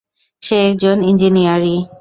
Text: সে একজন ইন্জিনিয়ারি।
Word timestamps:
সে 0.41 0.55
একজন 0.69 0.97
ইন্জিনিয়ারি। 1.03 1.75